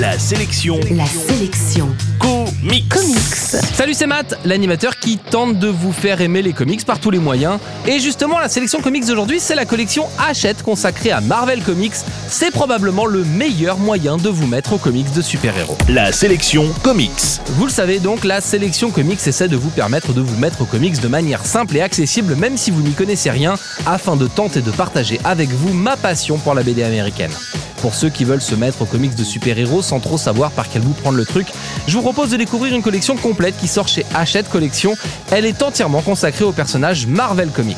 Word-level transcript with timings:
La 0.00 0.18
sélection. 0.18 0.80
La 0.92 1.04
sélection. 1.04 1.86
Comics. 2.18 2.88
Comics. 2.88 3.64
Salut, 3.74 3.92
c'est 3.92 4.06
Matt, 4.06 4.38
l'animateur 4.46 4.96
qui 4.96 5.18
tente 5.18 5.58
de 5.58 5.68
vous 5.68 5.92
faire 5.92 6.22
aimer 6.22 6.40
les 6.40 6.54
comics 6.54 6.86
par 6.86 7.00
tous 7.00 7.10
les 7.10 7.18
moyens. 7.18 7.58
Et 7.86 8.00
justement, 8.00 8.38
la 8.38 8.48
sélection 8.48 8.80
comics 8.80 9.04
d'aujourd'hui, 9.04 9.40
c'est 9.40 9.54
la 9.54 9.66
collection 9.66 10.06
Hachette 10.18 10.62
consacrée 10.62 11.10
à 11.10 11.20
Marvel 11.20 11.60
Comics. 11.62 11.96
C'est 12.28 12.50
probablement 12.50 13.04
le 13.04 13.24
meilleur 13.24 13.76
moyen 13.76 14.16
de 14.16 14.30
vous 14.30 14.46
mettre 14.46 14.72
aux 14.72 14.78
comics 14.78 15.12
de 15.12 15.20
super-héros. 15.20 15.76
La 15.90 16.12
sélection 16.12 16.64
comics. 16.82 17.40
Vous 17.56 17.66
le 17.66 17.70
savez 17.70 17.98
donc, 17.98 18.24
la 18.24 18.40
sélection 18.40 18.90
comics 18.90 19.20
essaie 19.26 19.48
de 19.48 19.56
vous 19.56 19.68
permettre 19.68 20.14
de 20.14 20.22
vous 20.22 20.38
mettre 20.38 20.62
aux 20.62 20.66
comics 20.66 20.98
de 20.98 21.08
manière 21.08 21.44
simple 21.44 21.76
et 21.76 21.82
accessible, 21.82 22.36
même 22.36 22.56
si 22.56 22.70
vous 22.70 22.80
n'y 22.80 22.92
connaissez 22.92 23.30
rien, 23.30 23.56
afin 23.84 24.16
de 24.16 24.26
tenter 24.28 24.62
de 24.62 24.70
partager 24.70 25.20
avec 25.24 25.50
vous 25.50 25.74
ma 25.74 25.98
passion 25.98 26.38
pour 26.38 26.54
la 26.54 26.62
BD 26.62 26.84
américaine. 26.84 27.32
Pour 27.80 27.94
ceux 27.94 28.10
qui 28.10 28.24
veulent 28.24 28.42
se 28.42 28.54
mettre 28.54 28.82
aux 28.82 28.86
comics 28.86 29.14
de 29.14 29.24
super-héros 29.24 29.82
sans 29.82 30.00
trop 30.00 30.18
savoir 30.18 30.50
par 30.50 30.68
quel 30.68 30.82
bout 30.82 30.92
prendre 30.92 31.16
le 31.16 31.24
truc, 31.24 31.46
je 31.86 31.96
vous 31.96 32.02
propose 32.02 32.30
de 32.30 32.36
découvrir 32.36 32.74
une 32.74 32.82
collection 32.82 33.16
complète 33.16 33.56
qui 33.56 33.68
sort 33.68 33.88
chez 33.88 34.04
Hachette 34.14 34.50
Collection. 34.50 34.94
Elle 35.30 35.46
est 35.46 35.62
entièrement 35.62 36.02
consacrée 36.02 36.44
aux 36.44 36.52
personnages 36.52 37.06
Marvel 37.06 37.48
Comics. 37.48 37.76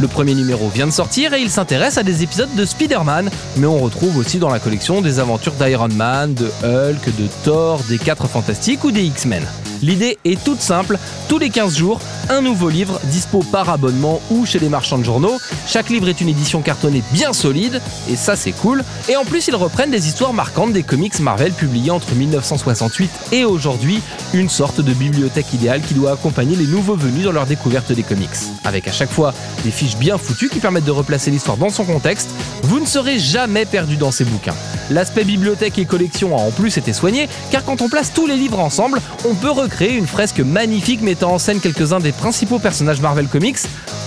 Le 0.00 0.08
premier 0.08 0.34
numéro 0.34 0.68
vient 0.68 0.86
de 0.86 0.92
sortir 0.92 1.34
et 1.34 1.40
il 1.42 1.50
s'intéresse 1.50 1.98
à 1.98 2.02
des 2.02 2.22
épisodes 2.22 2.52
de 2.56 2.64
Spider-Man, 2.64 3.30
mais 3.56 3.66
on 3.66 3.78
retrouve 3.78 4.16
aussi 4.16 4.38
dans 4.38 4.48
la 4.48 4.58
collection 4.58 5.02
des 5.02 5.20
aventures 5.20 5.52
d'Iron 5.52 5.88
Man, 5.88 6.34
de 6.34 6.50
Hulk, 6.64 7.04
de 7.04 7.28
Thor, 7.44 7.80
des 7.88 7.98
4 7.98 8.26
Fantastiques 8.26 8.82
ou 8.84 8.90
des 8.90 9.02
X-Men. 9.04 9.46
L'idée 9.82 10.18
est 10.24 10.42
toute 10.42 10.60
simple, 10.60 10.98
tous 11.28 11.38
les 11.38 11.50
15 11.50 11.76
jours, 11.76 12.00
un 12.32 12.40
nouveau 12.40 12.70
livre 12.70 12.98
dispo 13.04 13.40
par 13.52 13.68
abonnement 13.68 14.20
ou 14.30 14.46
chez 14.46 14.58
les 14.58 14.70
marchands 14.70 14.96
de 14.96 15.04
journaux. 15.04 15.38
Chaque 15.66 15.90
livre 15.90 16.08
est 16.08 16.20
une 16.20 16.30
édition 16.30 16.62
cartonnée 16.62 17.02
bien 17.12 17.34
solide, 17.34 17.80
et 18.08 18.16
ça 18.16 18.36
c'est 18.36 18.52
cool. 18.52 18.82
Et 19.10 19.16
en 19.16 19.24
plus 19.24 19.48
ils 19.48 19.54
reprennent 19.54 19.90
des 19.90 20.08
histoires 20.08 20.32
marquantes 20.32 20.72
des 20.72 20.82
comics 20.82 21.20
Marvel 21.20 21.52
publiés 21.52 21.90
entre 21.90 22.14
1968 22.14 23.10
et 23.32 23.44
aujourd'hui, 23.44 24.00
une 24.32 24.48
sorte 24.48 24.80
de 24.80 24.92
bibliothèque 24.94 25.52
idéale 25.52 25.82
qui 25.82 25.92
doit 25.92 26.12
accompagner 26.12 26.56
les 26.56 26.66
nouveaux 26.66 26.96
venus 26.96 27.24
dans 27.24 27.32
leur 27.32 27.46
découverte 27.46 27.92
des 27.92 28.02
comics. 28.02 28.30
Avec 28.64 28.88
à 28.88 28.92
chaque 28.92 29.10
fois 29.10 29.34
des 29.62 29.70
fiches 29.70 29.96
bien 29.96 30.16
foutues 30.16 30.48
qui 30.48 30.60
permettent 30.60 30.86
de 30.86 30.90
replacer 30.90 31.30
l'histoire 31.30 31.58
dans 31.58 31.70
son 31.70 31.84
contexte, 31.84 32.30
vous 32.62 32.80
ne 32.80 32.86
serez 32.86 33.18
jamais 33.18 33.66
perdu 33.66 33.96
dans 33.96 34.10
ces 34.10 34.24
bouquins. 34.24 34.54
L'aspect 34.90 35.24
bibliothèque 35.24 35.78
et 35.78 35.84
collection 35.84 36.36
a 36.36 36.40
en 36.40 36.50
plus 36.50 36.76
été 36.76 36.92
soigné, 36.92 37.28
car 37.50 37.64
quand 37.64 37.80
on 37.82 37.88
place 37.88 38.12
tous 38.12 38.26
les 38.26 38.36
livres 38.36 38.58
ensemble, 38.58 39.00
on 39.24 39.34
peut 39.34 39.50
recréer 39.50 39.94
une 39.94 40.06
fresque 40.06 40.40
magnifique 40.40 41.02
mettant 41.02 41.32
en 41.32 41.38
scène 41.38 41.60
quelques-uns 41.60 42.00
des 42.00 42.12
principaux 42.12 42.58
personnages 42.58 43.00
Marvel 43.00 43.28
Comics. 43.28 43.58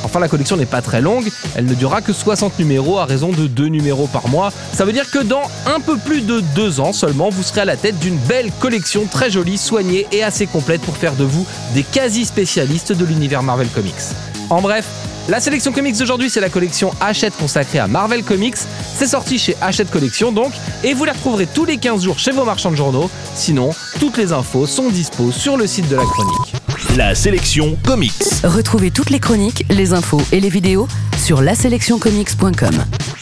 Enfin, 0.04 0.20
la 0.20 0.28
collection 0.28 0.56
n'est 0.56 0.68
pas 0.68 0.82
très 0.82 1.02
longue, 1.02 1.28
elle 1.56 1.66
ne 1.66 1.74
durera 1.74 2.02
que 2.02 2.14
60 2.14 2.60
numéros 2.60 3.00
à 3.00 3.06
raison 3.06 3.30
de 3.30 3.48
2 3.48 3.68
numéros 3.68 4.06
par 4.06 4.28
mois. 4.28 4.52
Ça 4.72 4.86
veut 4.86 4.94
dire 4.94 5.10
que 5.10 5.20
dans 5.20 5.50
un 5.66 5.80
peu 5.80 5.98
plus 5.98 6.22
de 6.22 6.42
2 6.56 6.80
ans 6.80 6.94
seulement, 6.94 7.30
vous 7.30 7.42
serez 7.42 7.62
à 7.62 7.66
la 7.66 7.78
tête 7.78 7.98
d'une 7.98 8.18
belle 8.18 8.52
collection 8.60 9.06
très 9.10 9.32
jolie, 9.32 9.58
soignée 9.58 10.06
et 10.12 10.24
assez 10.24 10.46
complète 10.46 10.82
pour 10.82 10.96
faire 10.96 11.16
de 11.16 11.24
vous 11.24 11.46
des 11.74 11.84
quasi-spécialistes 11.84 12.92
de 12.92 13.04
l'univers 13.04 13.42
Marvel 13.42 13.68
Comics. 13.70 13.94
En 14.52 14.62
bref, 14.62 14.86
la 15.28 15.40
sélection 15.40 15.72
comics 15.72 15.98
d'aujourd'hui, 15.98 16.30
c'est 16.30 16.40
la 16.40 16.50
collection 16.50 16.92
Hachette 17.02 17.36
consacrée 17.38 17.80
à 17.80 17.88
Marvel 17.88 18.24
Comics. 18.24 18.58
C'est 18.96 19.08
sorti 19.08 19.40
chez 19.40 19.56
Hachette 19.62 19.90
Collection 19.90 20.32
donc, 20.32 20.54
et 20.84 20.94
vous 20.94 21.06
les 21.06 21.12
retrouverez 21.12 21.48
tous 21.48 21.66
les 21.66 21.78
15 21.78 22.04
jours 22.04 22.20
chez 22.20 22.32
vos 22.32 22.46
marchands 22.46 22.72
de 22.72 22.76
journaux. 22.76 23.10
Sinon, 23.34 23.72
toutes 24.00 24.18
les 24.18 24.32
infos 24.32 24.68
sont 24.68 24.90
dispo 24.90 25.32
sur 25.32 25.58
le 25.58 25.66
site 25.66 25.90
de 25.90 25.96
la 25.96 26.04
chronique. 26.04 26.54
La 26.96 27.16
sélection 27.16 27.78
comics. 27.86 28.14
Retrouvez 28.44 28.92
toutes 28.92 29.10
les 29.10 29.20
chroniques, 29.20 29.66
les 29.70 29.94
infos 29.94 30.22
et 30.32 30.40
les 30.40 30.50
vidéos 30.50 30.88
sur 31.18 31.42
laselectioncomics.com. 31.42 33.15